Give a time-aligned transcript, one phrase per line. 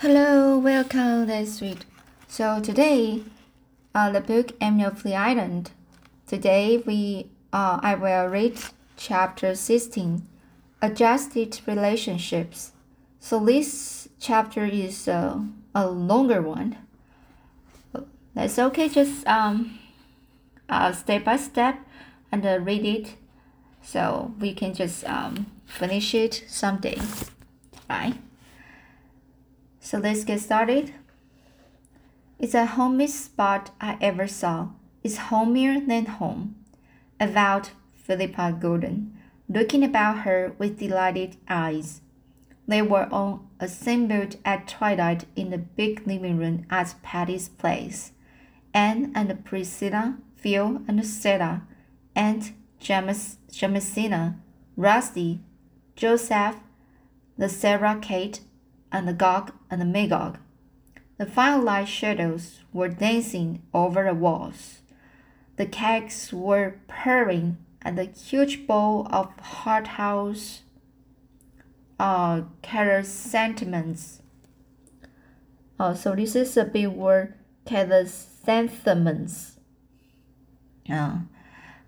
[0.00, 1.26] Hello, welcome.
[1.26, 1.84] That's sweet.
[2.28, 3.24] So today,
[3.92, 5.72] uh, the book Emily of the Island.
[6.24, 8.60] Today we, uh, I will read
[8.96, 10.28] chapter sixteen,
[10.80, 12.70] adjusted relationships.
[13.18, 15.40] So this chapter is uh,
[15.74, 16.76] a longer one.
[18.34, 18.88] That's okay.
[18.88, 19.80] Just um,
[20.68, 21.76] uh, step by step,
[22.30, 23.16] and uh, read it,
[23.82, 27.00] so we can just um finish it someday,
[27.90, 28.14] right?
[29.88, 30.92] So let's get started.
[32.38, 34.68] It's the homest spot I ever saw.
[35.02, 36.56] It's homier than home,
[37.18, 39.16] avowed Philippa Gordon,
[39.48, 42.02] looking about her with delighted eyes.
[42.66, 48.12] They were all assembled at twilight in the big living room at Patty's place.
[48.74, 51.62] Anne and Priscilla, Phil and Sarah,
[52.14, 54.36] Aunt James, Jamesina,
[54.76, 55.40] Rusty,
[55.96, 56.56] Joseph,
[57.38, 58.40] the Sarah Kate,
[58.92, 60.38] and the Gog and the Magog.
[61.18, 64.80] The firelight shadows were dancing over the walls.
[65.56, 70.62] The cakes were purring, and the huge bowl of hothouse
[71.98, 74.22] uh, chrysanthemums.
[75.80, 77.34] Oh, so this is a big word,
[77.66, 79.56] chrysanthemums.
[80.88, 81.18] Uh,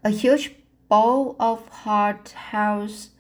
[0.05, 0.55] a huge
[0.89, 3.11] bowl of hothouse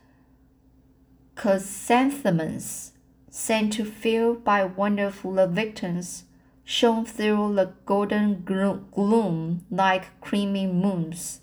[1.36, 2.89] chrysanthemums
[3.30, 6.24] sent to Phil by wonderful victims,
[6.64, 11.40] shone through the golden gloom like creamy moons.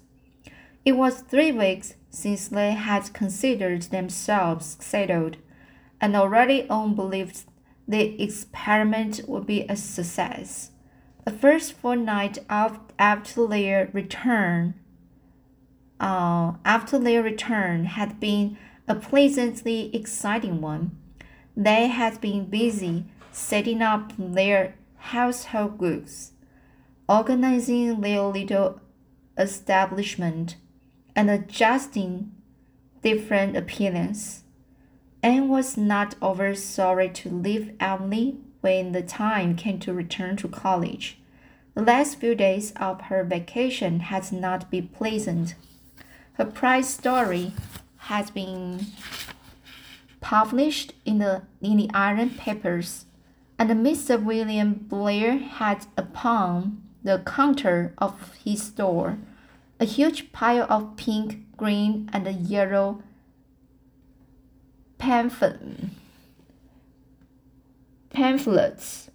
[0.85, 5.37] It was three weeks since they had considered themselves settled,
[5.99, 7.45] and already all believed
[7.87, 10.71] the experiment would be a success.
[11.25, 14.75] The first fortnight after their return,
[15.99, 18.57] uh, after their return had been
[18.87, 20.97] a pleasantly exciting one.
[21.59, 26.33] They had been busy setting up their household goods,
[27.09, 28.79] organizing their little
[29.39, 30.57] establishment,
[31.15, 32.31] and adjusting
[33.01, 34.43] different appearances.
[35.23, 40.47] Anne was not over sorry to leave Avonlea when the time came to return to
[40.47, 41.17] college.
[41.73, 45.55] The last few days of her vacation had not been pleasant.
[46.33, 47.53] Her prize story
[47.97, 48.85] had been
[50.21, 53.05] published in the in the iron papers,
[53.57, 54.21] and Mr.
[54.21, 59.17] William Blair had upon the counter of his store
[59.79, 63.01] a huge pile of pink, green, and yellow
[64.97, 65.59] pamphlet,
[68.09, 69.09] pamphlets.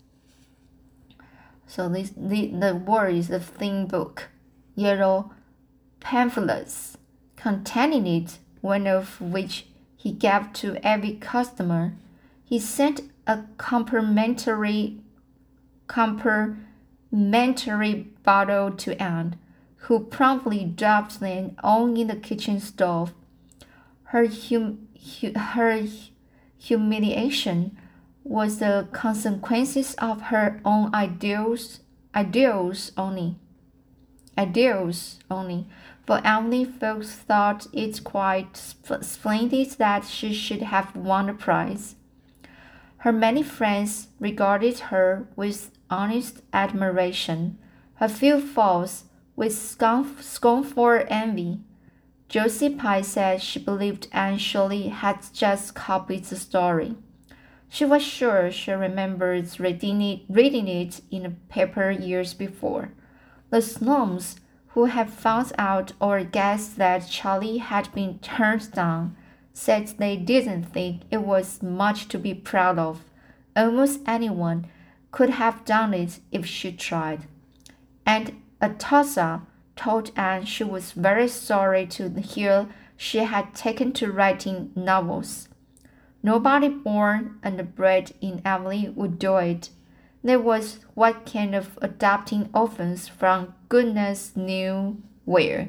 [1.66, 4.28] So this the, the word is a thin book,
[4.74, 5.32] yellow
[6.00, 6.96] pamphlets
[7.36, 9.66] containing it, one of which
[10.02, 11.94] he gave to every customer.
[12.44, 14.98] He sent a complimentary
[15.86, 19.38] complimentary bottle to Anne,
[19.76, 23.14] who promptly dropped them all in the kitchen stove.
[24.04, 24.88] Her hum,
[25.20, 25.86] hu, her
[26.58, 27.78] humiliation
[28.24, 31.78] was the consequences of her own ideals
[32.12, 33.36] ideals only.
[34.36, 35.68] Ideals only
[36.06, 41.94] for Avonlea folks thought it quite splendid that she should have won the prize.
[42.98, 47.58] Her many friends regarded her with honest admiration,
[47.94, 49.04] her few foes
[49.36, 51.60] with scornful envy.
[52.28, 56.96] Josie Pye said she believed Anne Shirley had just copied the story.
[57.68, 62.92] She was sure she remembered reading it, reading it in a paper years before.
[63.50, 64.36] The Snows
[64.74, 69.16] who had found out or guessed that Charlie had been turned down,
[69.52, 73.04] said they didn't think it was much to be proud of.
[73.54, 74.66] Almost anyone
[75.10, 77.26] could have done it if she tried.
[78.06, 79.42] And Atossa
[79.76, 85.48] told Anne she was very sorry to hear she had taken to writing novels.
[86.22, 89.70] Nobody born and bred in Avonlea would do it.
[90.24, 95.68] There was what kind of adopting orphans from goodness knew where,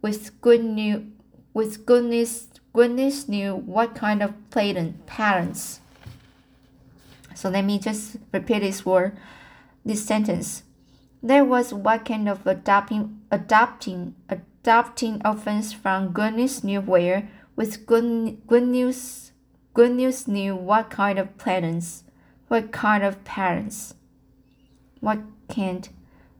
[0.00, 1.12] with good new,
[1.54, 5.80] with goodness goodness knew what kind of parents.
[7.34, 9.16] So let me just repeat this word,
[9.84, 10.62] this sentence.
[11.22, 18.42] There was what kind of adopting adopting adopting orphans from goodness knew where, with good
[18.46, 19.32] good news
[19.74, 22.01] good news knew what kind of parents
[22.52, 23.94] what kind of parents?
[25.00, 25.88] What kind,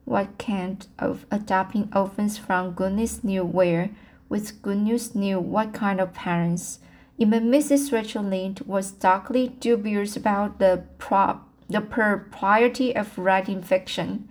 [0.05, 3.89] what kind of adopting orphans from goodness knew where,
[4.29, 6.81] with goodness knew what kind of parents?
[7.17, 7.95] Even Mrs.
[7.95, 14.29] Rachel Lynde was darkly dubious about the pro the propriety of writing fiction,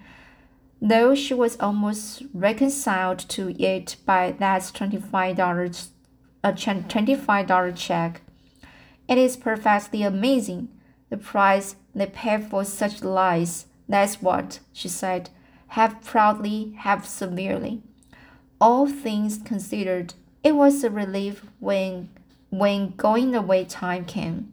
[0.80, 5.88] though she was almost reconciled to it by that $25,
[6.44, 8.22] a $25 check.
[9.08, 10.70] It is perfectly amazing,
[11.12, 13.68] the price they pay for such lies.
[13.88, 15.30] That's what, she said,
[15.68, 17.84] half proudly, half severely.
[18.60, 22.10] All things considered, it was a relief when
[22.50, 24.52] when going away time came,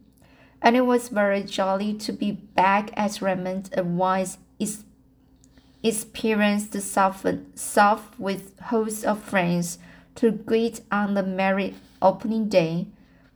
[0.63, 4.39] and it was very jolly to be back at Redmond and once
[5.83, 7.25] experience the south
[8.19, 9.79] with hosts of friends
[10.17, 12.87] to greet on the merry opening day.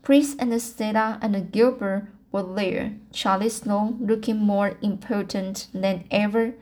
[0.03, 6.55] Pris and Stella and Gilbert were there, Charlie Sloane, looking more important than ever,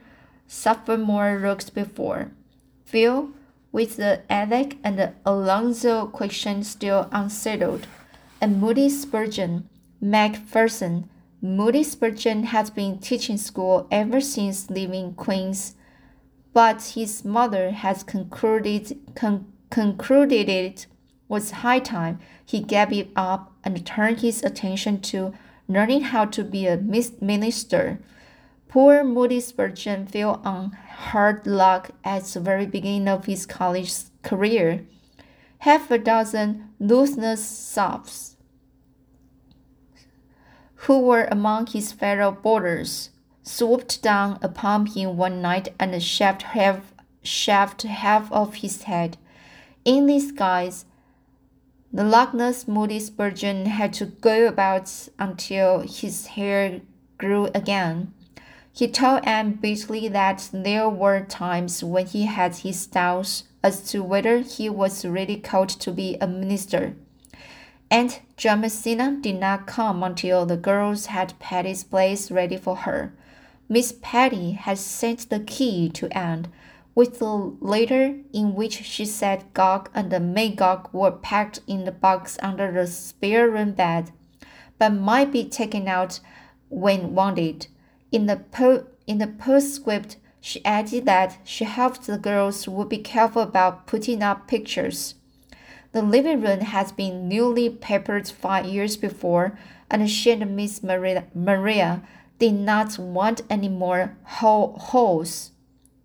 [0.47, 2.33] suffered more looks before.
[2.85, 3.31] Phil
[3.73, 7.87] with the Alec and the Alonzo question still unsettled,
[8.41, 9.69] and Moody Spurgeon,
[10.01, 11.09] Macpherson.
[11.41, 15.77] Moody Spurgeon had been teaching school ever since leaving Queen's,
[16.53, 20.87] but his mother had concluded, con concluded it
[21.29, 25.33] was high time he gave it up and turned his attention to
[25.71, 28.01] learning how to be a minister.
[28.69, 30.73] Poor Moody Spurgeon fell on
[31.13, 34.85] hard luck at the very beginning of his college career.
[35.59, 38.37] Half a dozen Lutheran Sophs,
[40.87, 43.11] who were among his fellow boarders,
[43.43, 49.19] swooped down upon him one night and shaved half, shaved half of his head.
[49.85, 50.85] In this guise,
[51.93, 56.81] the luckless Moody Spurgeon had to go about until his hair
[57.19, 58.13] grew again.
[58.73, 64.03] He told Anne bitterly that there were times when he had his doubts as to
[64.03, 66.95] whether he was really called to be a minister.
[67.91, 73.13] Aunt Jamesina did not come until the girls had Patty's place ready for her.
[73.69, 76.47] Miss Patty had sent the key to Anne,
[76.95, 81.93] with the letter in which she said Gog and the Magog were packed in the
[81.93, 84.11] box under the spare room bed,
[84.79, 86.21] but might be taken out
[86.69, 87.69] when wanted.
[88.11, 92.99] In the, po- in the postscript, she added that she hoped the girls would be
[92.99, 95.15] careful about putting up pictures.
[95.93, 99.59] The living room had been newly papered five years before,
[99.91, 102.03] and she and Miss Maria, Maria
[102.39, 105.50] did not want any more ho- holes.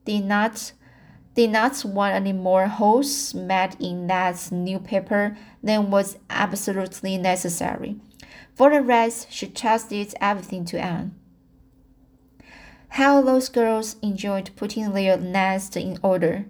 [0.05, 0.71] Did not
[1.35, 7.97] did not want any more holes made in that new paper than was absolutely necessary.
[8.55, 11.13] For the rest, she trusted everything to Anne.
[12.89, 16.45] How those girls enjoyed putting their nest in order.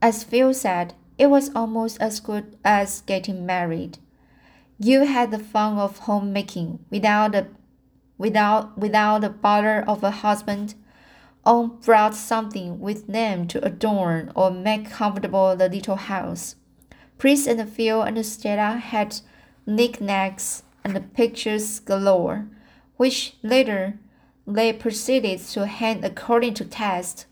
[0.00, 3.98] As Phil said, it was almost as good as getting married.
[4.78, 7.48] You had the fun of homemaking without a
[8.16, 10.74] without without the bother of a husband.
[11.50, 16.54] All brought something with them to adorn or make comfortable the little house.
[17.18, 19.20] Pris and Phil and Stella had
[19.66, 22.46] knickknacks and pictures galore,
[22.98, 23.98] which later
[24.46, 27.26] they proceeded to hand according to taste,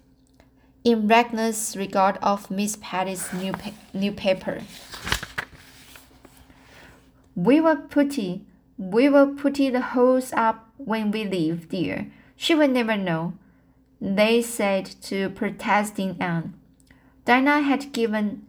[0.83, 4.63] in reckless regard of Miss Patty's new, pa new paper.
[7.37, 8.41] We will put it,
[8.77, 12.11] we will put it the holes up when we leave, dear.
[12.35, 13.35] She will never know,
[14.01, 16.55] they said to protesting Anne.
[17.25, 18.47] Diana had given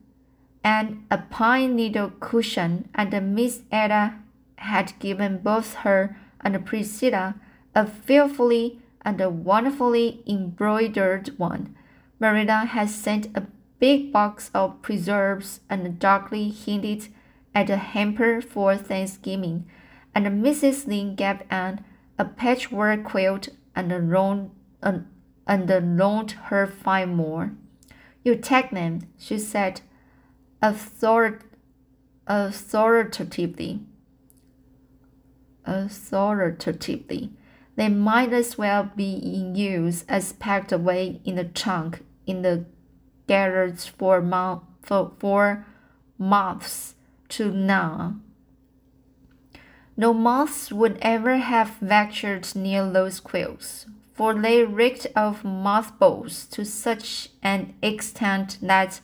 [0.63, 4.15] Anne a pine needle cushion, and Miss Ada
[4.57, 7.35] had given both her and Priscilla
[7.75, 11.75] a fearfully and a wonderfully embroidered one.
[12.19, 13.47] Marilla had sent a
[13.79, 17.07] big box of preserves and darkly hinted
[17.55, 19.65] at a hamper for Thanksgiving,
[20.13, 20.85] and Mrs.
[20.87, 21.83] Lynde gave Anne
[22.17, 24.51] a patchwork quilt and loaned,
[24.83, 24.99] uh,
[25.49, 27.53] and loaned her five more.
[28.23, 29.81] You take them, she said
[30.61, 31.39] author-
[32.27, 33.81] authoritatively.
[35.65, 37.31] Authoritatively.
[37.75, 42.65] They might as well be in use as packed away in the trunk in the
[43.27, 45.65] garage for, mo- for, for
[46.19, 46.93] moths
[47.29, 48.17] to now.
[49.97, 53.87] No moths would ever have ventured near those quills,
[54.19, 58.99] for they reeked of mothballs to such an extent that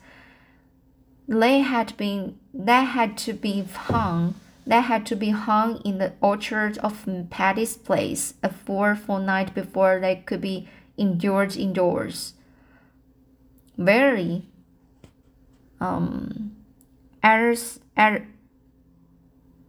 [1.26, 4.34] they had been they had to be hung
[4.66, 9.98] that had to be hung in the orchard of Patty's Place a full fortnight before
[10.00, 10.68] they could be
[10.98, 12.34] endured indoors.
[13.78, 14.42] Very
[15.80, 16.56] um,
[17.24, 17.80] arist,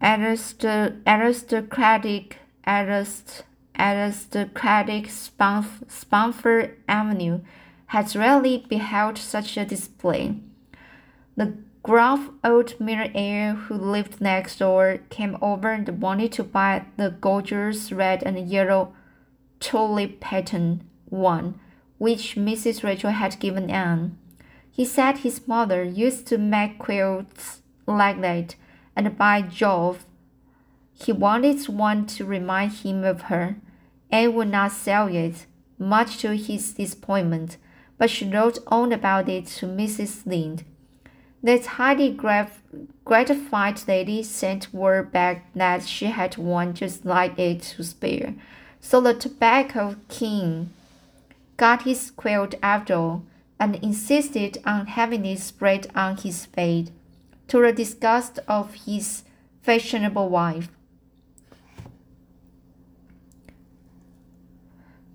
[0.01, 3.43] arist, aristocratic, arist,
[3.79, 7.41] aristocratic Spofford Avenue
[7.87, 10.35] had rarely beheld such a display.
[11.35, 11.53] The
[11.83, 17.91] gruff old millionaire who lived next door came over and wanted to buy the gorgeous
[17.91, 18.93] red and yellow
[19.59, 21.59] tulip pattern one,
[21.97, 22.83] which Mrs.
[22.83, 24.17] Rachel had given Anne.
[24.69, 28.55] He said his mother used to make quilts like that,
[28.95, 30.05] and by Jove,
[30.93, 33.55] he wanted one to remind him of her.
[34.11, 35.45] Anne would not sell it,
[35.77, 37.57] much to his disappointment,
[37.97, 40.25] but she wrote on about it to Mrs.
[40.25, 40.63] Lynde.
[41.43, 42.17] That highly
[43.05, 48.33] gratified lady sent word back that she had one just like it to spare.
[48.81, 50.71] So the tobacco king
[51.57, 53.23] got his quilt after all,
[53.59, 56.91] and insisted on having it spread on his bed,
[57.47, 59.23] to the disgust of his
[59.63, 60.69] fashionable wife.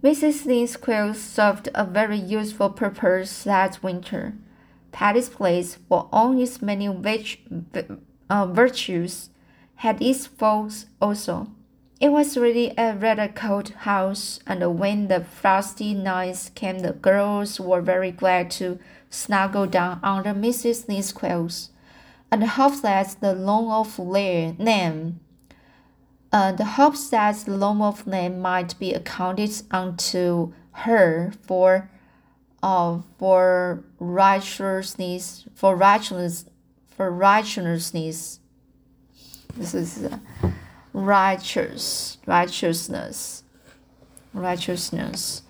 [0.03, 0.47] Mrs.
[0.47, 4.35] Lynde's quilt served a very useful purpose that winter.
[4.91, 6.89] Patty's Place, for all its many
[8.29, 9.31] uh, virtues,
[9.77, 11.47] had its faults also.
[12.01, 17.61] It was really a rather cold house, and when the frosty nights came, the girls
[17.61, 20.89] were very glad to snuggle down under Mrs.
[20.89, 21.71] Lynde's quilts,
[22.29, 24.01] and hoped that the long of
[24.59, 25.21] name,
[26.33, 31.91] uh, the hopes that the loan of name might be accounted unto her for
[32.63, 36.47] uh, for righteousness, for righteousness,
[36.97, 38.39] for righteousness.
[39.57, 40.19] This is uh,
[40.93, 43.43] righteous, righteousness,
[44.33, 45.43] righteousness.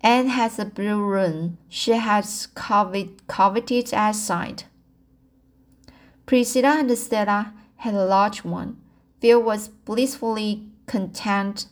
[0.00, 1.58] Anne has a blue room.
[1.68, 4.66] She has covet, coveted at sight.
[6.26, 8.78] Priscilla and Stella had a large one.
[9.24, 11.64] Phil was blissfully content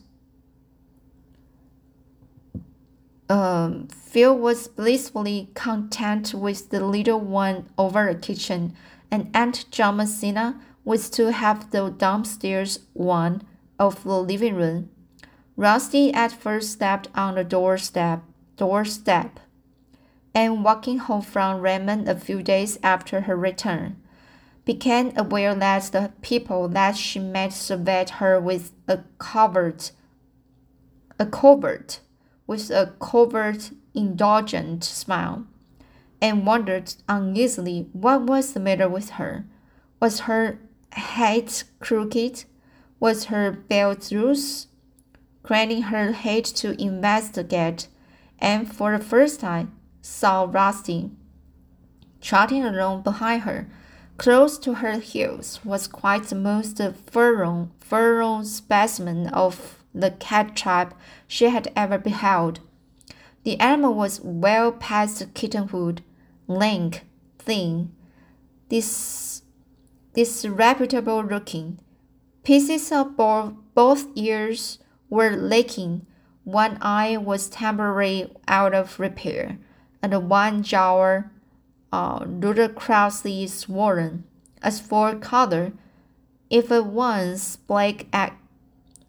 [3.28, 8.74] um, Phil was blissfully content with the little one over the kitchen,
[9.10, 13.42] and Aunt Thomasina was to have the downstairs one
[13.78, 14.88] of the living room.
[15.54, 18.22] Rusty at first stepped on the doorstep,
[18.56, 19.40] doorstep,
[20.34, 24.01] and walking home from Redmond a few days after her return,
[24.64, 29.92] became aware that the people that she met surveyed her with a covert,
[31.18, 32.00] a covert
[32.46, 35.46] with a covert, indulgent smile,
[36.20, 39.44] and wondered uneasily what was the matter with her.
[40.00, 40.58] Was her
[40.92, 42.44] head crooked?
[43.00, 44.68] Was her belt loose?
[45.42, 47.88] Craning her head to investigate,
[48.38, 51.10] and for the first time saw Rusty
[52.20, 53.68] trotting along behind her.
[54.22, 60.94] Close to her heels was quite the most furrowed, furrowed specimen of the cat tribe
[61.26, 62.60] she had ever beheld.
[63.42, 66.04] The animal was well past kittenhood,
[66.46, 67.04] lank,
[67.40, 67.90] thin,
[68.68, 69.42] dis
[70.14, 71.80] disreputable looking.
[72.44, 74.78] Pieces of bo both ears
[75.10, 76.06] were lacking,
[76.44, 79.58] one eye was temporarily out of repair,
[80.00, 81.24] and one jaw
[81.92, 84.24] uh, ludicrously swollen.
[84.62, 85.72] As for color,
[86.48, 88.06] if a once black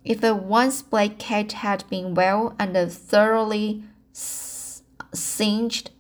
[0.04, 3.84] if the once black cat had been well and thoroughly
[5.14, 5.92] singed,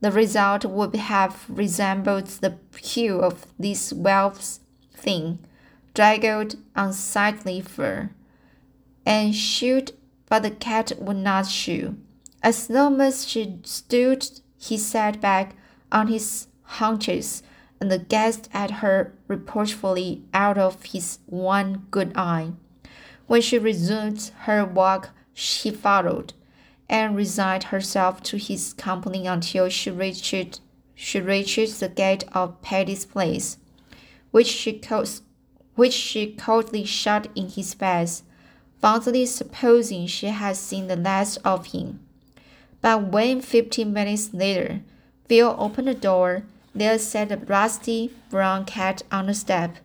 [0.00, 4.60] the result would have resembled the hue of this wolf's
[4.92, 5.38] thin,
[5.92, 8.10] draggled, unsightly fur,
[9.04, 9.92] and shoot,
[10.28, 11.96] but the cat would not shew.
[12.42, 14.28] As long as she stood,
[14.58, 15.54] he sat back
[15.94, 17.42] on his haunches
[17.80, 22.50] and gazed at her reproachfully out of his one good eye.
[23.26, 26.34] When she resumed her walk, she followed,
[26.88, 30.60] and resigned herself to his company until she reached
[30.96, 33.58] she reached the gate of Patty's place,
[34.30, 34.80] which she
[35.74, 38.22] which she coldly shut in his face,
[38.80, 42.00] fondly supposing she had seen the last of him.
[42.80, 44.82] But when fifteen minutes later
[45.26, 49.76] Phil opened the door, there sat a rusty brown cat on the step.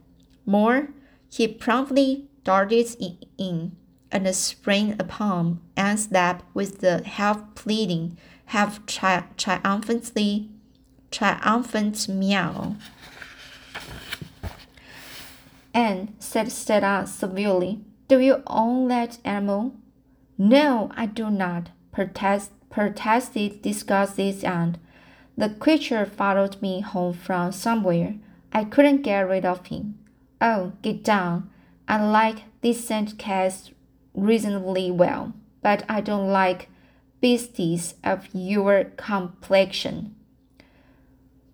[0.45, 0.89] More,
[1.31, 2.95] he promptly darted
[3.37, 3.75] in
[4.11, 8.17] and sprang upon Anne's lap with the half pleading,
[8.47, 10.49] half tri triumphantly
[11.11, 12.75] triumphant meow.
[15.73, 19.75] Anne, said Stella severely, do you own that animal?
[20.37, 24.77] No, I do not, protest, protested disgusted Anne.
[25.39, 28.15] The creature followed me home from somewhere.
[28.51, 29.97] I couldn't get rid of him.
[30.41, 31.49] Oh, get down.
[31.87, 33.71] I like decent cats
[34.13, 35.31] reasonably well,
[35.61, 36.67] but I don't like
[37.21, 40.13] beasties of your complexion.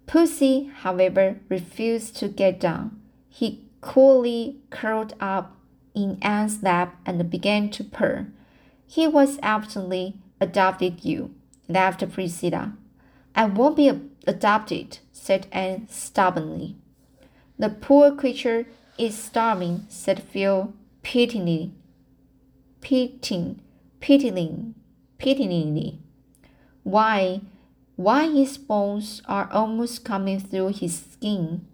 [0.07, 2.99] Pussy, however, refused to get down.
[3.29, 5.57] He coolly curled up
[5.93, 8.25] in Anne's lap and began to purr.
[8.87, 11.35] He was absolutely adopted you,
[11.69, 12.73] laughed Priscilla.
[13.35, 13.91] I won't be
[14.25, 16.77] adopted, said Anne stubbornly.
[17.59, 18.65] The poor creature
[18.97, 20.73] is starving, said Phil
[21.03, 21.71] pityingly.
[22.81, 23.61] Pitying,
[23.99, 24.75] pitying,
[25.17, 25.99] pityingly.
[26.83, 27.41] Why,
[27.95, 31.65] why his bones are almost coming through his skin.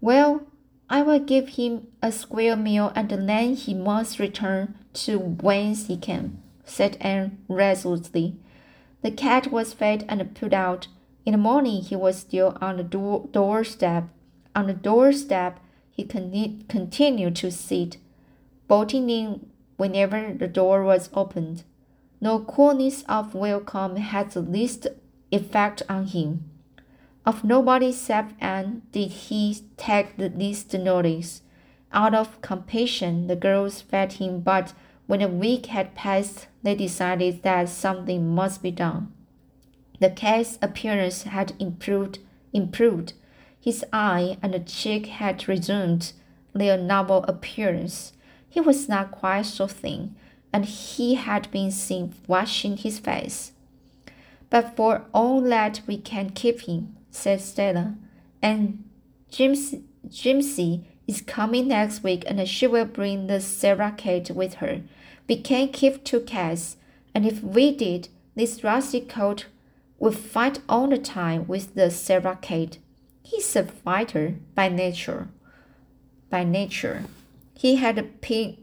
[0.00, 0.42] Well,
[0.88, 5.96] I will give him a square meal and then he must return to whence he
[5.96, 8.36] came, said Anne resolutely.
[9.02, 10.88] The cat was fed and put out.
[11.24, 14.04] In the morning he was still on the door doorstep.
[14.54, 17.96] On the doorstep he con continued to sit,
[18.68, 21.64] bolting in whenever the door was opened.
[22.20, 24.86] No coolness of welcome had the least
[25.32, 26.50] effect on him.
[27.24, 31.42] Of nobody except Anne did he take the least notice.
[31.92, 34.74] Out of compassion, the girls fed him, but
[35.10, 39.12] when a week had passed, they decided that something must be done.
[39.98, 42.20] The cat's appearance had improved,
[42.52, 43.14] improved.
[43.60, 46.12] His eye and cheek had resumed
[46.52, 48.12] their normal appearance.
[48.48, 50.14] He was not quite so thin,
[50.52, 53.50] and he had been seen washing his face.
[54.48, 57.96] But for all that, we can keep him, said Stella,
[58.40, 58.84] and
[59.32, 64.82] Jimsie, Jimsie is coming next week and she will bring the Sarah Kate with her.
[65.30, 66.76] We can't keep two cats,
[67.14, 69.46] and if we did, this rusty coat
[70.00, 72.78] would fight all the time with the Sarah Kate.
[73.22, 75.28] He's a fighter by nature.
[76.30, 77.04] By nature.
[77.56, 78.56] He had a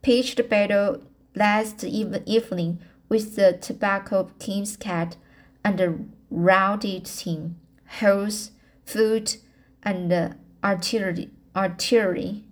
[0.00, 1.02] pitched battle
[1.34, 2.78] last evening
[3.10, 5.18] with the Tobacco King's cat
[5.62, 7.60] and routed him,
[7.98, 8.52] horse,
[8.86, 9.36] foot,
[9.82, 12.44] and artillery, artillery,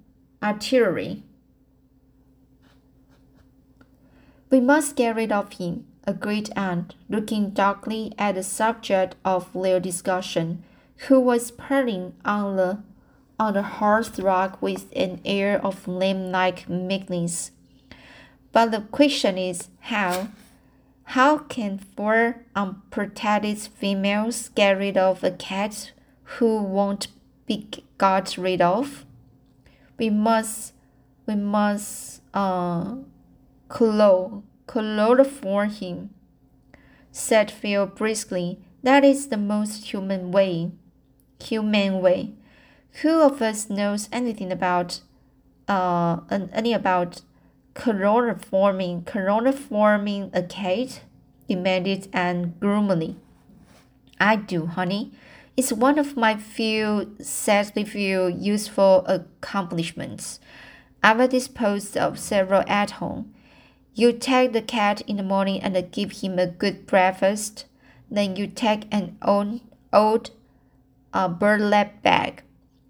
[0.43, 1.23] artillery.
[4.51, 9.79] We must get rid of him, agreed Anne, looking darkly at the subject of their
[9.79, 10.65] discussion,
[11.09, 12.83] who was purring on the
[13.39, 17.53] on the hearthrug with an air of lamb-like meekness.
[18.51, 20.29] But the question is how?
[21.05, 25.93] How can four unprotected females get rid of a cat
[26.25, 27.09] who won't
[27.47, 29.05] be got rid of?
[29.99, 30.75] We must,
[31.27, 32.97] we must, uh,
[33.69, 36.11] clo chloroform him,
[37.11, 38.61] said Phil briskly.
[38.83, 40.71] That is the most human way.
[41.43, 42.35] Human way.
[43.03, 45.01] Who of us knows anything about,
[45.67, 46.21] uh,
[46.53, 47.23] any about
[47.75, 51.03] chloroforming, chloroforming a cat?
[51.49, 53.17] demanded Anne gloomily.
[54.21, 55.13] I do, honey.
[55.57, 60.41] It's one of my few, sadly few, useful accomplishments.
[61.03, 63.35] I've disposed of several at home.
[63.99, 67.67] You take the cat in the morning and give him a good breakfast.
[68.09, 69.61] Then you take an old,
[69.93, 70.31] old
[71.13, 72.45] uh, burlap bag.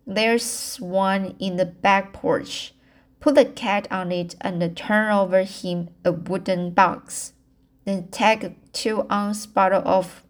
[0.07, 2.75] There's one in the back porch.
[3.21, 7.33] Put the cat on it and turn over him a wooden box.
[7.87, 10.23] Then take a two ounce bottle of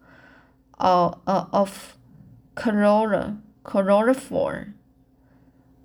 [0.79, 1.97] uh, uh, of
[2.55, 4.75] Corolla, chloroform.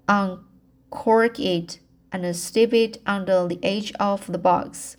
[0.07, 1.81] Uncork it
[2.15, 4.97] and slip it under the edge of the box.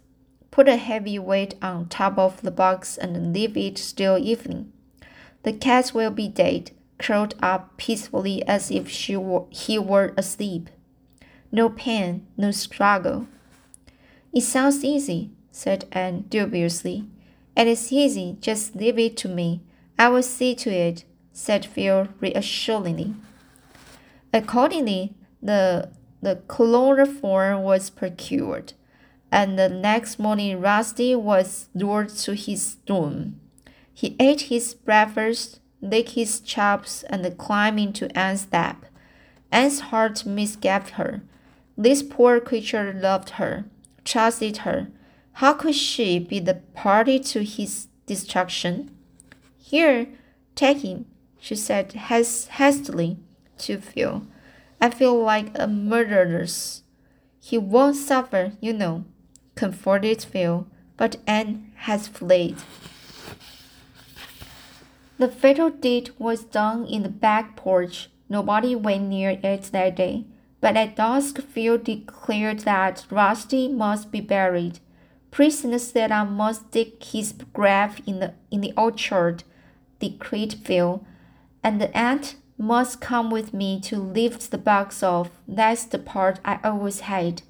[0.51, 4.73] Put a heavy weight on top of the box and leave it still evening.
[5.43, 10.69] The cat will be dead, curled up peacefully as if she were, he were asleep.
[11.53, 13.27] No pain, no struggle.
[14.33, 17.05] It sounds easy, said Anne dubiously.
[17.55, 19.61] It is easy, just leave it to me.
[19.97, 23.15] I will see to it, said Phil reassuringly.
[24.33, 28.73] Accordingly, the, the chloroform was procured,
[29.31, 33.39] and the next morning Rusty was lured to his room.
[33.93, 38.85] He ate his breakfast, licked his chops, and climbed into Anne's lap.
[39.51, 41.21] Anne's heart misgave her.
[41.77, 43.65] This poor creature loved her,
[44.03, 44.87] trusted her.
[45.33, 48.95] How could she be the party to his destruction?
[49.57, 50.07] Here,
[50.55, 51.05] take him,
[51.39, 53.17] she said hastily
[53.59, 54.25] to Phil.
[54.85, 56.83] I feel like a murderess.
[57.39, 59.05] He won't suffer, you know,
[59.55, 60.67] comforted Phil,
[60.97, 62.55] but Anne has fled.
[65.17, 68.09] The fatal deed was done in the back porch.
[68.29, 70.25] Nobody went near it that day
[70.65, 74.79] but at dusk Phil declared that Rusty must be buried.
[75.29, 79.43] Priest said I must dig his grave in the in the orchard,
[79.99, 81.05] decreed Phil,
[81.63, 85.29] and the aunt must come with me to lift the box off.
[85.47, 87.43] That's the part I always hate.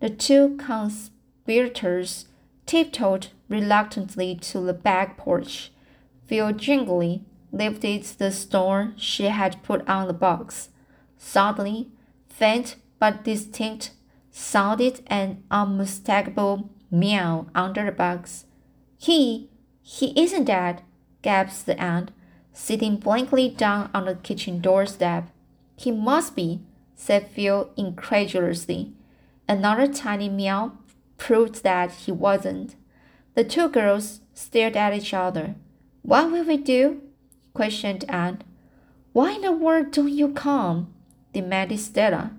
[0.00, 2.26] The two conspirators
[2.66, 5.72] tiptoed reluctantly to the back porch.
[6.26, 10.68] Phil gingerly lifted the stone she had put on the box.
[11.16, 11.90] Suddenly,
[12.28, 13.92] faint but distinct,
[14.30, 18.44] sounded an unmistakable meow under the box.
[18.98, 19.48] He,
[19.82, 20.82] he isn't dead,
[21.22, 22.10] gasped the aunt,
[22.58, 25.30] sitting blankly down on the kitchen doorstep.
[25.76, 26.60] He must be,
[26.96, 28.92] said Phil incredulously.
[29.48, 30.72] Another tiny meow
[31.16, 32.74] proved that he wasn't.
[33.34, 35.54] The two girls stared at each other.
[36.02, 37.00] What will we do?
[37.54, 38.42] questioned Anne.
[39.12, 40.92] Why in the world don't you come?
[41.32, 42.32] demanded Stella,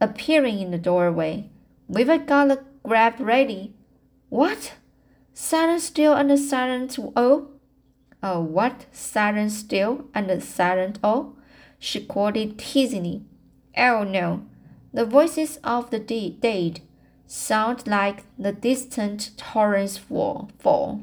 [0.00, 1.50] appearing in the doorway.
[1.86, 3.74] We've got the grab ready.
[4.30, 4.72] What?
[5.34, 7.50] Silent still and silent O?
[8.22, 8.86] Oh, what?
[8.92, 11.36] Silent still and silent O?
[11.78, 13.22] She quoted teasingly.
[13.76, 14.42] Oh no,
[14.92, 16.80] the voices of the dead
[17.26, 20.50] sound like the distant torrents fall.
[20.58, 21.02] fall.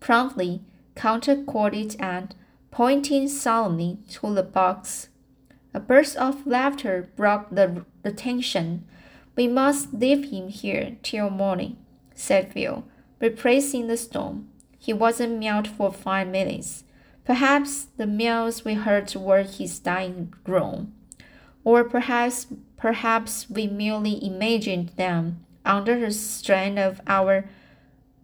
[0.00, 0.62] Promptly,
[0.94, 2.34] counter quoted and
[2.70, 5.08] pointing solemnly to the box.
[5.74, 8.86] A burst of laughter broke the, the tension.
[9.36, 11.76] We must leave him here till morning,
[12.14, 12.84] said Phil,
[13.20, 14.48] replacing the stone.
[14.84, 16.84] He wasn't meowed for five minutes.
[17.24, 20.92] Perhaps the meows we heard were his dying groan.
[21.64, 27.48] Or perhaps perhaps we merely imagined them under the strain of our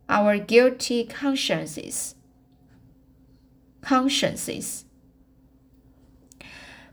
[0.07, 2.15] our guilty consciences.
[3.81, 4.85] Consciences.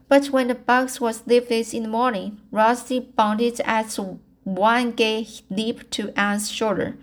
[0.08, 4.00] But when the box was lifted in the morning, Rusty bounded at
[4.46, 6.98] one gay leap to Anne's shoulder,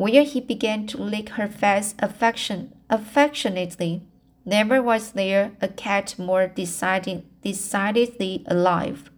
[0.00, 4.00] where he began to lick her face affection, affectionately.
[4.46, 9.10] Never was there a cat more decided, decidedly alive.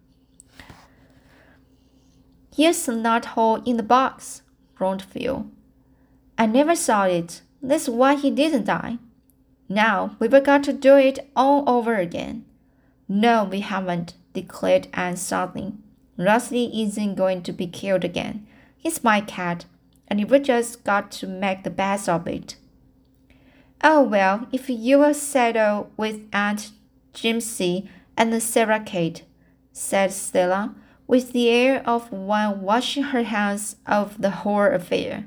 [2.53, 4.41] Here's a nut hole in the box,
[4.75, 5.47] groaned Phil.
[6.37, 7.43] I never saw it.
[7.61, 8.97] That's why he didn't die.
[9.69, 12.43] Now we've got to do it all over again.
[13.07, 15.75] No, we haven't, declared Anne suddenly.
[16.17, 18.45] Rusty isn't going to be killed again.
[18.75, 19.63] He's my cat,
[20.13, 22.55] and we've just got to make the best of it.
[23.83, 26.69] Oh, well, if you will settle with Aunt
[27.15, 29.23] Jimsie and Sarah Kate,
[29.71, 30.75] said Stella,
[31.07, 35.25] with the air of one washing her hands of the whole affair.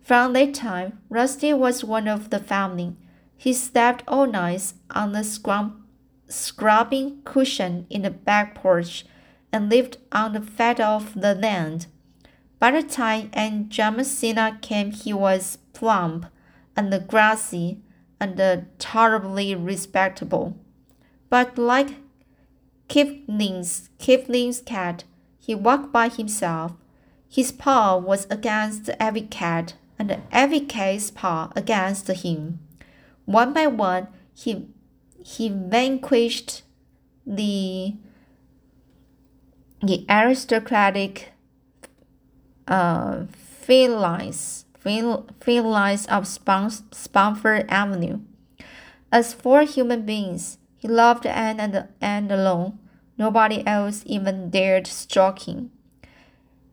[0.00, 2.94] From that time, Rusty was one of the family.
[3.36, 5.88] He slept all night on the scrum
[6.28, 9.04] scrubbing cushion in the back porch
[9.52, 11.88] and lived on the fat of the land.
[12.58, 16.26] By the time Aunt Jamesina came, he was plump
[16.76, 17.82] and grassy
[18.20, 20.56] and terribly respectable.
[21.30, 21.96] But like
[22.88, 25.04] Kipling's, Kipling's cat,
[25.38, 26.72] he walked by himself.
[27.28, 32.60] His paw was against every cat, and every cat's paw against him.
[33.26, 34.68] One by one, he
[35.22, 36.62] he vanquished
[37.26, 37.94] the
[39.82, 41.32] the aristocratic
[42.68, 48.20] uh, felines, fel, felines of Spofford Avenue.
[49.10, 52.78] As for human beings, he loved Anne and Anne alone.
[53.16, 55.72] Nobody else even dared stroke him.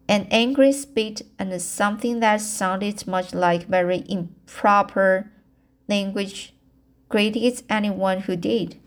[0.07, 5.31] An angry spit and something that sounded much like very improper
[5.87, 6.53] language
[7.09, 8.79] greeted anyone who did.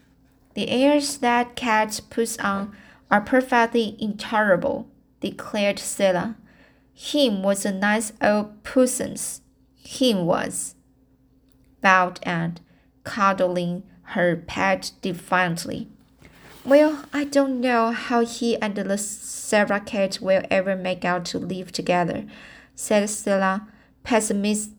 [0.54, 2.76] The airs that cat puts on
[3.10, 4.86] are perfectly intolerable,
[5.20, 6.36] declared Stella.
[7.00, 9.40] Him was a nice old puissance.
[9.76, 10.74] Him was.
[11.80, 12.60] Bowed Aunt,
[13.04, 15.86] cuddling her pet defiantly.
[16.64, 21.38] Well, I don't know how he and the Sarah cat will ever make out to
[21.38, 22.24] live together,
[22.74, 23.68] said Stella
[24.02, 24.72] pessimist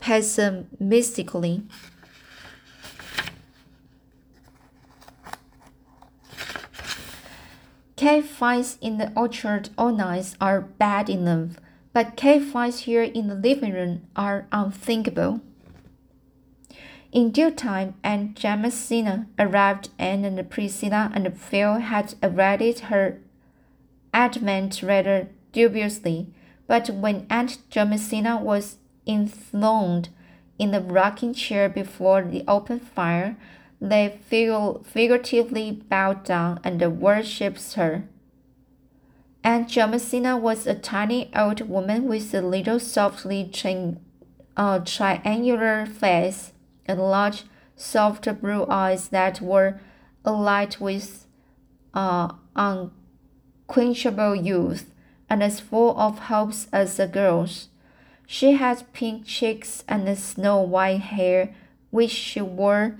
[0.00, 1.62] pessimistically.
[8.00, 11.58] Cave fights in the orchard all nights are bad enough,
[11.92, 15.42] but cave fights here in the living room are unthinkable.
[17.12, 23.18] In due time, Aunt Jamesina arrived, and Priscilla and Phil had awaited her
[24.14, 26.28] advent rather dubiously.
[26.66, 30.08] But when Aunt Jamesina was enthroned
[30.58, 33.36] in the rocking chair before the open fire,
[33.80, 38.04] they figuratively bowed down and worshipped her.
[39.42, 43.96] Aunt Jamesina was a tiny old woman with a little softly tri-
[44.56, 46.52] uh, triangular face
[46.84, 49.80] and large, soft blue eyes that were
[50.26, 51.26] alight with
[51.94, 54.92] uh, unquenchable youth
[55.30, 57.68] and as full of hopes as a girl's.
[58.26, 61.54] She had pink cheeks and snow white hair,
[61.90, 62.98] which she wore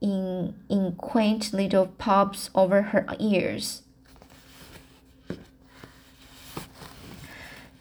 [0.00, 3.82] in, in quaint little pops over her ears.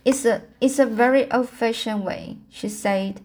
[0.06, 3.22] It's a, it's a very old fashioned way, she said,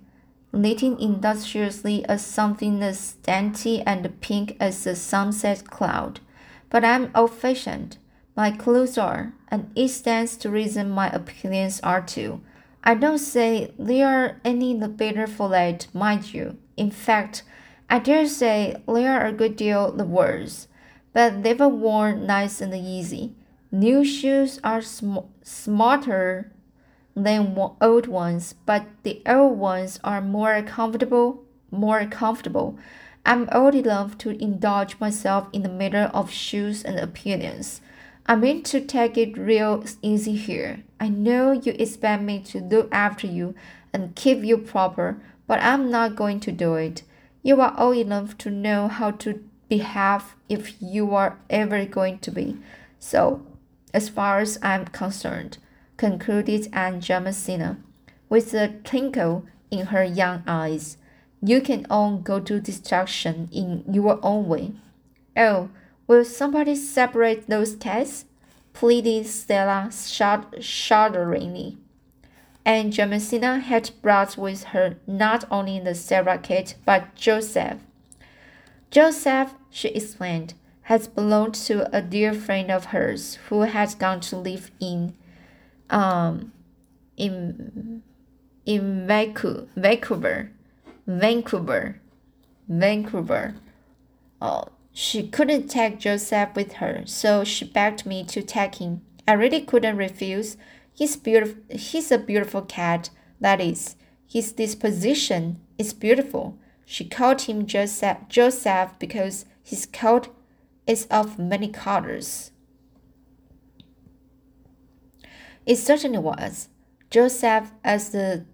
[0.53, 6.21] knitting industriously as something as dainty and pink as a sunset cloud.
[6.71, 7.99] But I'm old fashioned.
[8.35, 12.41] My clothes are, and it stands to reason my opinions are too.
[12.83, 16.57] I don't say they are any the better for that, mind you.
[16.77, 17.45] In fact,
[17.89, 20.69] I dare say they are a good deal the worse,
[21.13, 23.35] but they were worn nice and easy.
[23.71, 26.53] New shoes are sm- smarter
[27.15, 32.79] than old ones, but the old ones are more comfortable, more comfortable.
[33.25, 37.81] I'm old enough to indulge myself in the matter of shoes and opinions.
[38.27, 40.83] I mean to take it real easy here.
[40.99, 43.55] I know you expect me to look after you
[43.93, 47.03] and keep you proper, but I'm not going to do it.
[47.43, 52.31] You are old enough to know how to behave if you are ever going to
[52.31, 52.59] be.
[53.01, 53.43] So,
[53.93, 55.59] as far as I'm concerned,
[55.97, 57.79] concluded Aunt Jamesina,
[58.29, 60.99] with a twinkle in her young eyes.
[61.43, 64.73] You can all go to destruction in your own way.
[65.37, 65.71] Oh,
[66.07, 68.27] will somebody separate those cats?
[68.73, 69.91] pleaded Stella
[70.61, 71.79] shudderingly.
[72.65, 77.79] And Jamesina had brought with her not only the Sarah kit but Joseph.
[78.91, 84.37] Joseph, she explained, has belonged to a dear friend of hers who has gone to
[84.37, 85.15] live in
[85.91, 86.53] um,
[87.17, 88.03] in
[88.65, 89.69] in Vancouver,
[91.07, 92.01] Vancouver,
[92.69, 93.55] Vancouver.
[94.41, 99.03] Oh, she couldn't take Joseph with her, so she begged me to take him.
[99.27, 100.57] I really couldn't refuse.
[100.95, 101.63] He's beautiful.
[101.71, 103.11] He's a beautiful cat.
[103.41, 106.59] That is, his disposition is beautiful.
[106.85, 110.29] She called him Joseph, Joseph because his coat
[110.87, 112.51] is of many colors.
[115.65, 116.69] It certainly was.
[117.11, 118.45] Joseph, as the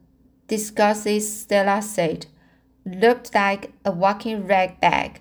[0.47, 2.27] disgusted Stella said,
[2.85, 5.21] looked like a walking rag bag.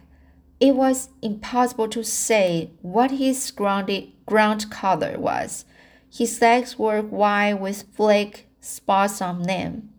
[0.59, 5.65] It was impossible to say what his ground color was.
[6.09, 9.89] His legs were white with black spots on them.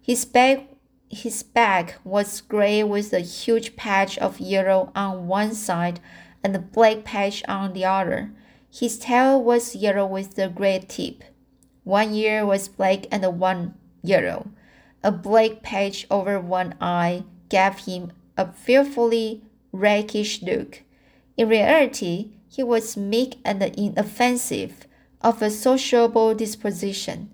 [0.00, 0.66] His back,
[1.08, 6.00] his back was gray with a huge patch of yellow on one side
[6.42, 8.30] and a black patch on the other.
[8.72, 11.24] His tail was yellow with a gray tip.
[11.84, 14.50] One ear was black and one yellow.
[15.02, 19.42] A black patch over one eye gave him a fearfully
[19.72, 20.82] rakish look.
[21.36, 24.86] In reality, he was meek and inoffensive,
[25.20, 27.30] of a sociable disposition.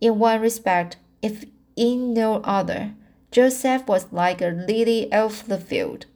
[0.00, 1.44] In one respect, if
[1.76, 2.94] in no other,
[3.30, 6.06] Joseph was like a lily of the field.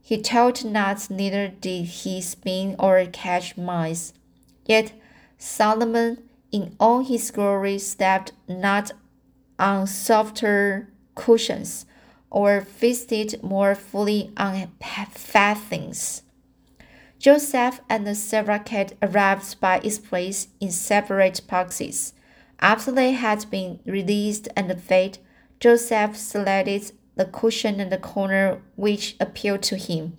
[0.00, 4.12] He told nuts, neither did he spin or catch mice.
[4.66, 4.92] Yet
[5.38, 6.22] Solomon
[6.52, 8.92] in all his glory stepped not
[9.58, 11.86] on softer cushions
[12.30, 16.22] or feasted more fully on fat things.
[17.24, 22.12] Joseph and the Sarah cat arrived by express in separate boxes.
[22.60, 25.16] After they had been released and fed,
[25.58, 30.18] Joseph selected the cushion in the corner which appealed to him,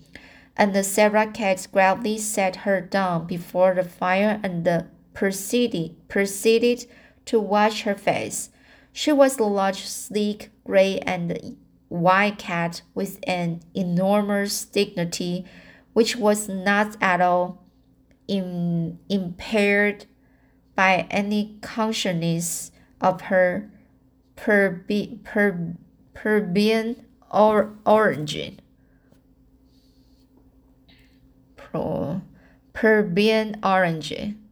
[0.58, 4.68] and the Sarah cat gravely sat her down before the fire and
[5.13, 6.88] proceeded, proceeded
[7.26, 8.50] to wash her face.
[8.91, 11.56] She was a large, sleek, gray, and
[11.88, 15.46] white cat with an enormous dignity
[15.96, 17.64] which was not at all
[18.28, 20.06] in, impaired
[20.76, 23.72] by any consciousness of her
[24.36, 25.74] plebeian per,
[26.14, 26.96] per
[27.32, 28.60] or origin.
[32.74, 34.46] Plebeian origin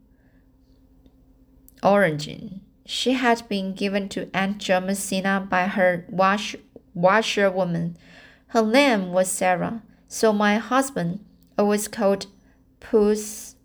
[1.84, 2.62] origin.
[2.86, 6.56] She had been given to Aunt Jamesina by her wash,
[6.94, 7.98] washerwoman.
[8.48, 11.20] Her name was Sarah, so my husband
[11.58, 12.28] always called
[12.80, 13.56] Puss,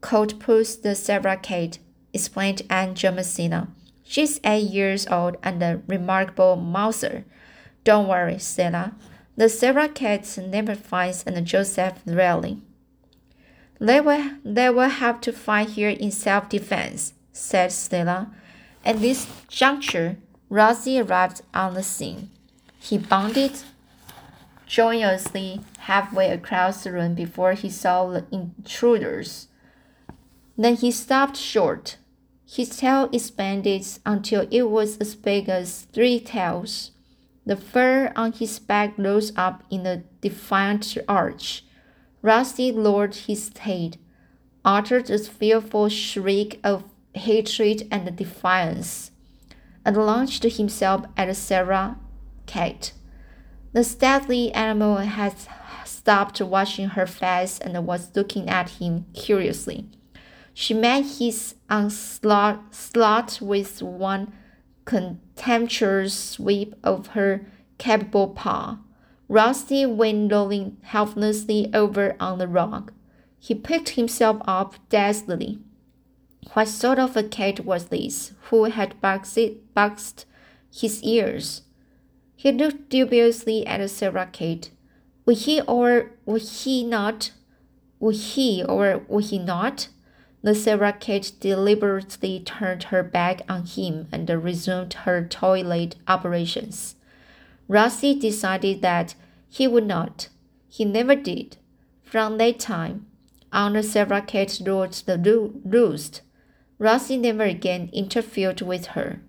[0.00, 1.78] called Puss the Sarah Cat,
[2.12, 3.68] explained Aunt Jamesina.
[4.04, 7.24] She's eight years old and a remarkable mouser.
[7.82, 8.94] Don't worry, Stella.
[9.36, 12.62] The Sarah cat never finds and Joseph rarely.
[13.78, 18.30] They will, they will have to fight here in self defense, said Stella.
[18.84, 20.16] At this juncture,
[20.48, 22.30] Rosie arrived on the scene.
[22.78, 23.52] He bounded
[24.66, 29.46] joyously halfway across the room before he saw the intruders.
[30.58, 31.96] Then he stopped short.
[32.44, 36.90] His tail expanded until it was as big as three tails.
[37.44, 41.64] The fur on his back rose up in a defiant arch.
[42.20, 43.96] Rusty lowered his head,
[44.64, 46.82] uttered a fearful shriek of
[47.14, 49.12] hatred and defiance,
[49.84, 51.96] and launched himself at Sarah
[52.46, 52.92] Kate.
[53.72, 55.34] The stately animal had
[56.06, 59.88] stopped washing her face and was looking at him curiously.
[60.54, 64.32] She met his onslaught with one
[64.84, 67.44] contemptuous sweep of her
[67.78, 68.78] capable paw.
[69.28, 72.92] Rusty went rolling helplessly over on the rug.
[73.40, 75.58] He picked himself up dazedly.
[76.52, 80.26] What sort of a cat was this who had boxed
[80.72, 81.62] his ears?
[82.36, 84.70] He looked dubiously at Sarah-cat.
[85.26, 87.32] Would he or would he not?
[87.98, 89.88] Would he or would he not?
[90.42, 96.94] The Sarah-cat deliberately turned her back on him and resumed her toilet operations.
[97.66, 99.16] Rusty decided that
[99.48, 100.28] he would not.
[100.68, 101.56] He never did.
[102.04, 103.06] From that time
[103.52, 106.22] on, Sarah-cat ruled the roost.
[106.78, 109.20] Rusty never again interfered with her.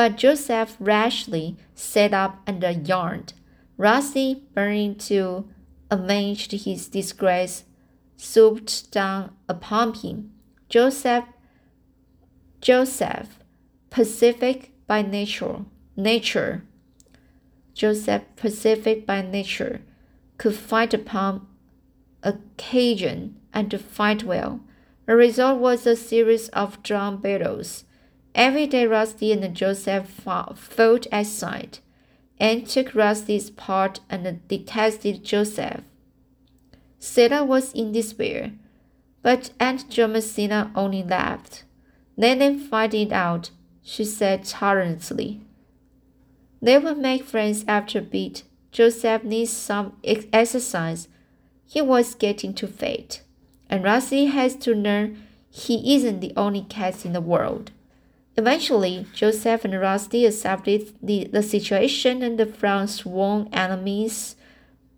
[0.00, 3.34] But Joseph rashly set up and yarned.
[3.76, 5.46] Rusty, burning to
[5.90, 7.64] avenge his disgrace,
[8.16, 10.32] swooped down upon him.
[10.70, 11.24] Joseph,
[12.62, 13.40] Joseph,
[13.90, 16.64] pacific by nature, nature,
[17.74, 19.82] Joseph, pacific by nature,
[20.38, 21.46] could fight upon
[22.22, 24.60] occasion and fight well.
[25.04, 27.84] The result was a series of drawn battles.
[28.34, 31.80] Every day Rusty and Joseph fought at sight.
[32.38, 35.82] and took Rusty's part and detested Joseph.
[36.98, 38.52] Sarah was in despair,
[39.22, 41.64] but Aunt Jamesina only laughed.
[42.16, 43.50] Let them fight it out,
[43.82, 45.42] she said tolerantly.
[46.62, 48.44] They will make friends after a bit.
[48.72, 51.08] Joseph needs some exercise.
[51.66, 53.20] He was getting too fat
[53.70, 57.70] and Rusty has to learn he isn't the only cat in the world.
[58.40, 64.34] Eventually, Joseph and Rusty accepted the, the situation and the from sworn enemies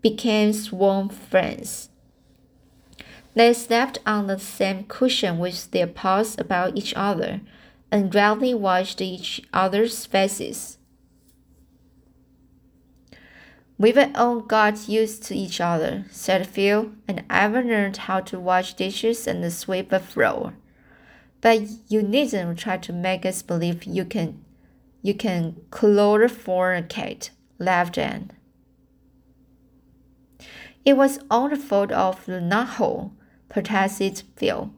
[0.01, 1.89] became sworn friends.
[3.35, 7.41] They slept on the same cushion with their paws about each other
[7.91, 10.79] and gravely watched each other's faces.
[13.77, 18.75] We've all got used to each other, said Phil, and I've learned how to wash
[18.75, 20.53] dishes and sweep a floor.
[21.43, 24.43] But you needn't try to make us believe you can
[25.03, 28.31] you can chloroform a cat, laughed Anne.
[30.85, 33.11] It was all the fault of the knothole,
[33.49, 34.73] protested Phil.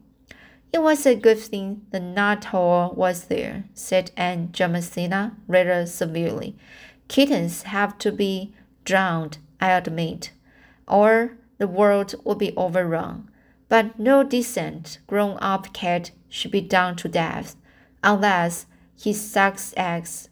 [0.73, 6.57] It was a good thing the knothole was there, said Aunt Jamesina rather severely.
[7.07, 10.31] Kittens have to be drowned, I admit,
[10.87, 13.29] or the world would be overrun.
[13.75, 17.57] But no decent, grown up cat should be done to death
[18.01, 20.29] unless he sucks eggs.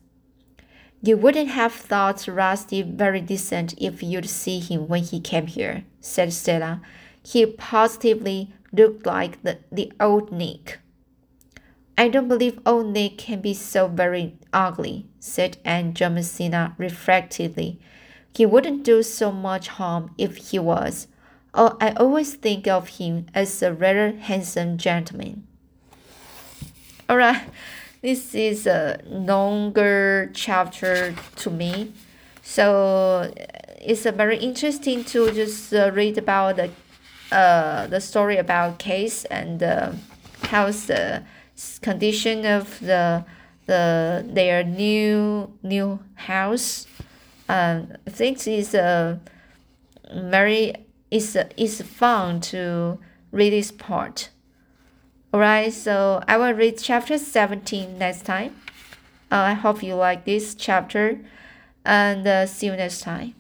[1.02, 5.84] You wouldn't have thought Rusty very decent if you'd see him when he came here,
[6.00, 6.82] said Stella.
[7.22, 10.80] He positively looked like the, the old Nick.
[11.98, 17.82] I don't believe old Nick can be so very ugly, said Aunt Jamesina reflectively.
[18.34, 21.08] He wouldn't do so much harm if he was.
[21.56, 25.46] Oh, I always think of him as a rather handsome gentleman.
[27.08, 27.44] Alright,
[28.02, 31.94] this is a longer chapter to me.
[32.42, 33.32] So
[33.80, 36.72] it's very interesting to just uh, read about the
[37.32, 39.92] uh, the story about case and uh,
[40.44, 41.24] how's the
[41.82, 43.26] condition of the
[43.66, 46.86] the their new new house
[47.50, 49.20] um, I think it's a
[50.14, 50.76] very
[51.14, 52.98] it's it's fun to
[53.32, 54.30] read this part.
[55.32, 58.56] Alright, so I will read chapter 17 next time.
[59.32, 61.20] Uh, I hope you like this chapter
[61.86, 63.36] and uh, see you next time.